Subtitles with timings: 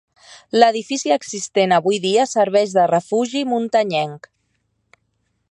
[0.61, 4.31] L'edifici existent avui dia serveix de refugi muntanyenc.